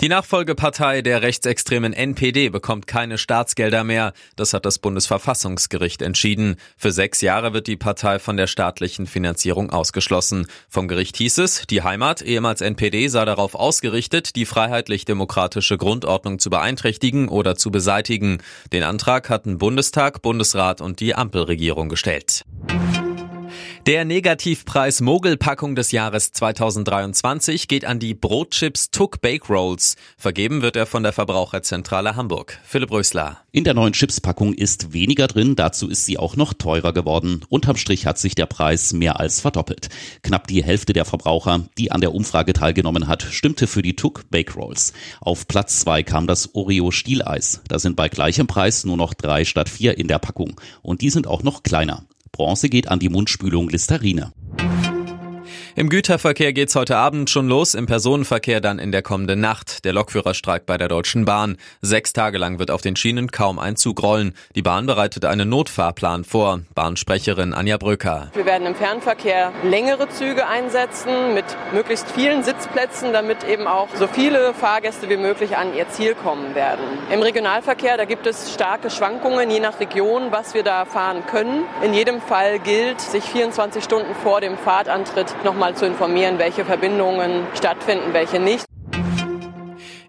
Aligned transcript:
Die 0.00 0.08
Nachfolgepartei 0.08 1.02
der 1.02 1.22
rechtsextremen 1.22 1.92
NPD 1.92 2.48
bekommt 2.48 2.86
keine 2.86 3.18
Staatsgelder 3.18 3.84
mehr. 3.84 4.12
Das 4.36 4.52
hat 4.52 4.64
das 4.64 4.78
Bundesverfassungsgericht 4.78 6.02
entschieden. 6.02 6.56
Für 6.76 6.92
sechs 6.92 7.20
Jahre 7.20 7.52
wird 7.52 7.66
die 7.66 7.76
Partei 7.76 8.18
von 8.18 8.36
der 8.36 8.46
staatlichen 8.46 9.06
Finanzierung 9.06 9.70
ausgeschlossen. 9.70 10.46
Vom 10.68 10.88
Gericht 10.88 11.16
hieß 11.16 11.38
es, 11.38 11.66
die 11.68 11.82
Heimat, 11.82 12.22
ehemals 12.22 12.60
NPD, 12.60 13.08
sei 13.08 13.24
darauf 13.24 13.54
ausgerichtet, 13.54 14.36
die 14.36 14.46
freiheitlich-demokratische 14.46 15.76
Grundordnung 15.76 16.38
zu 16.38 16.50
beeinträchtigen 16.50 17.28
oder 17.28 17.56
zu 17.56 17.70
beseitigen. 17.70 18.38
Den 18.72 18.82
Antrag 18.82 19.28
hatten 19.28 19.58
Bundestag, 19.58 20.22
Bundesrat 20.22 20.80
und 20.80 21.00
die 21.00 21.14
Ampelregierung 21.14 21.88
gestellt. 21.88 22.44
Der 23.86 24.04
Negativpreis 24.04 25.00
Mogelpackung 25.00 25.74
des 25.74 25.90
Jahres 25.90 26.32
2023 26.32 27.66
geht 27.66 27.86
an 27.86 27.98
die 27.98 28.12
Brotchips 28.12 28.90
Tuck 28.90 29.22
Bake 29.22 29.48
Rolls. 29.48 29.96
Vergeben 30.18 30.60
wird 30.60 30.76
er 30.76 30.84
von 30.84 31.02
der 31.02 31.14
Verbraucherzentrale 31.14 32.14
Hamburg. 32.14 32.58
Philipp 32.62 32.90
Rösler. 32.90 33.38
In 33.52 33.64
der 33.64 33.72
neuen 33.72 33.94
Chipspackung 33.94 34.52
ist 34.52 34.92
weniger 34.92 35.28
drin, 35.28 35.56
dazu 35.56 35.88
ist 35.88 36.04
sie 36.04 36.18
auch 36.18 36.36
noch 36.36 36.52
teurer 36.52 36.92
geworden. 36.92 37.40
Unterm 37.48 37.76
Strich 37.76 38.04
hat 38.04 38.18
sich 38.18 38.34
der 38.34 38.44
Preis 38.44 38.92
mehr 38.92 39.18
als 39.18 39.40
verdoppelt. 39.40 39.88
Knapp 40.22 40.46
die 40.46 40.62
Hälfte 40.62 40.92
der 40.92 41.06
Verbraucher, 41.06 41.66
die 41.78 41.90
an 41.90 42.02
der 42.02 42.14
Umfrage 42.14 42.52
teilgenommen 42.52 43.08
hat, 43.08 43.22
stimmte 43.22 43.66
für 43.66 43.80
die 43.80 43.96
Tuck 43.96 44.28
Bake 44.30 44.52
Rolls. 44.56 44.92
Auf 45.22 45.48
Platz 45.48 45.80
zwei 45.80 46.02
kam 46.02 46.26
das 46.26 46.54
Oreo 46.54 46.90
Stieleis. 46.90 47.62
Da 47.66 47.78
sind 47.78 47.96
bei 47.96 48.10
gleichem 48.10 48.46
Preis 48.46 48.84
nur 48.84 48.98
noch 48.98 49.14
drei 49.14 49.46
statt 49.46 49.70
vier 49.70 49.96
in 49.96 50.06
der 50.06 50.18
Packung. 50.18 50.60
Und 50.82 51.00
die 51.00 51.10
sind 51.10 51.26
auch 51.26 51.42
noch 51.42 51.62
kleiner. 51.62 52.04
Bronze 52.32 52.68
geht 52.68 52.88
an 52.88 52.98
die 52.98 53.08
Mundspülung 53.08 53.68
Listerine. 53.68 54.32
Im 55.80 55.88
Güterverkehr 55.88 56.52
geht's 56.52 56.76
heute 56.76 56.98
Abend 56.98 57.30
schon 57.30 57.48
los, 57.48 57.74
im 57.74 57.86
Personenverkehr 57.86 58.60
dann 58.60 58.78
in 58.78 58.92
der 58.92 59.00
kommenden 59.00 59.40
Nacht. 59.40 59.86
Der 59.86 59.94
Lokführerstreik 59.94 60.66
bei 60.66 60.76
der 60.76 60.88
Deutschen 60.88 61.24
Bahn. 61.24 61.56
Sechs 61.80 62.12
Tage 62.12 62.36
lang 62.36 62.58
wird 62.58 62.70
auf 62.70 62.82
den 62.82 62.96
Schienen 62.96 63.30
kaum 63.30 63.58
ein 63.58 63.76
Zug 63.76 64.02
rollen. 64.02 64.34
Die 64.54 64.60
Bahn 64.60 64.84
bereitet 64.84 65.24
einen 65.24 65.48
Notfahrplan 65.48 66.24
vor. 66.24 66.60
Bahnsprecherin 66.74 67.54
Anja 67.54 67.78
Bröcker. 67.78 68.30
Wir 68.34 68.44
werden 68.44 68.66
im 68.66 68.74
Fernverkehr 68.74 69.54
längere 69.62 70.10
Züge 70.10 70.46
einsetzen 70.46 71.32
mit 71.32 71.46
möglichst 71.72 72.10
vielen 72.10 72.42
Sitzplätzen, 72.42 73.14
damit 73.14 73.44
eben 73.44 73.66
auch 73.66 73.88
so 73.94 74.06
viele 74.06 74.52
Fahrgäste 74.52 75.08
wie 75.08 75.16
möglich 75.16 75.56
an 75.56 75.74
ihr 75.74 75.88
Ziel 75.88 76.14
kommen 76.14 76.54
werden. 76.54 76.84
Im 77.10 77.22
Regionalverkehr, 77.22 77.96
da 77.96 78.04
gibt 78.04 78.26
es 78.26 78.52
starke 78.52 78.90
Schwankungen 78.90 79.50
je 79.50 79.60
nach 79.60 79.80
Region, 79.80 80.30
was 80.30 80.52
wir 80.52 80.62
da 80.62 80.84
fahren 80.84 81.24
können. 81.24 81.62
In 81.82 81.94
jedem 81.94 82.20
Fall 82.20 82.58
gilt, 82.58 83.00
sich 83.00 83.24
24 83.24 83.82
Stunden 83.82 84.14
vor 84.22 84.42
dem 84.42 84.58
Fahrtantritt 84.58 85.34
noch 85.42 85.54
nochmal 85.70 85.74
zu 85.76 85.86
informieren, 85.86 86.38
welche 86.38 86.64
Verbindungen 86.64 87.46
stattfinden, 87.54 88.12
welche 88.12 88.40
nicht. 88.40 88.64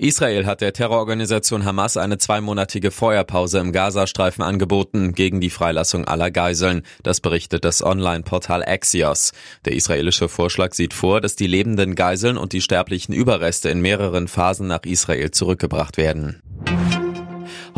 Israel 0.00 0.46
hat 0.46 0.60
der 0.60 0.72
Terrororganisation 0.72 1.64
Hamas 1.64 1.96
eine 1.96 2.18
zweimonatige 2.18 2.92
Feuerpause 2.92 3.58
im 3.58 3.72
Gazastreifen 3.72 4.44
angeboten 4.44 5.12
gegen 5.12 5.40
die 5.40 5.50
Freilassung 5.50 6.04
aller 6.04 6.30
Geiseln. 6.30 6.82
Das 7.02 7.20
berichtet 7.20 7.64
das 7.64 7.82
Online-Portal 7.82 8.62
Axios. 8.64 9.32
Der 9.64 9.72
israelische 9.72 10.28
Vorschlag 10.28 10.74
sieht 10.74 10.94
vor, 10.94 11.20
dass 11.20 11.34
die 11.34 11.48
lebenden 11.48 11.96
Geiseln 11.96 12.36
und 12.36 12.52
die 12.52 12.60
sterblichen 12.60 13.12
Überreste 13.12 13.70
in 13.70 13.80
mehreren 13.80 14.28
Phasen 14.28 14.68
nach 14.68 14.84
Israel 14.84 15.32
zurückgebracht 15.32 15.96
werden. 15.96 16.40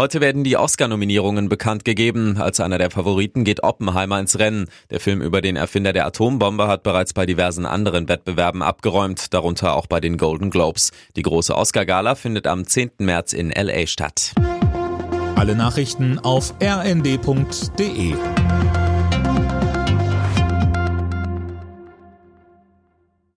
Heute 0.01 0.23
werden 0.23 0.45
die 0.45 0.57
Oscar-Nominierungen 0.57 1.51
bekannt 1.51 1.85
gegeben. 1.85 2.39
Als 2.39 2.59
einer 2.59 2.79
der 2.79 2.91
Favoriten 2.91 3.45
geht 3.45 3.63
Oppenheimer 3.63 4.19
ins 4.19 4.39
Rennen. 4.39 4.71
Der 4.89 4.99
Film 4.99 5.21
über 5.21 5.43
den 5.43 5.57
Erfinder 5.57 5.93
der 5.93 6.07
Atombombe 6.07 6.69
hat 6.69 6.85
bereits 6.85 7.13
bei 7.13 7.27
diversen 7.27 7.67
anderen 7.67 8.09
Wettbewerben 8.09 8.63
abgeräumt, 8.63 9.35
darunter 9.35 9.77
auch 9.77 9.87
bei 9.87 10.01
den 10.01 10.17
Golden 10.17 10.49
Globes. 10.49 10.93
Die 11.17 11.23
große 11.23 11.55
Oscar-Gala 11.55 12.15
findet 12.15 12.47
am 12.47 12.67
10. 12.67 12.93
März 13.01 13.35
in 13.35 13.51
LA 13.51 13.87
statt. 13.87 14.33
Alle 15.37 15.55
Nachrichten 15.55 16.19
auf 16.19 16.55
rnd.de 16.63 18.15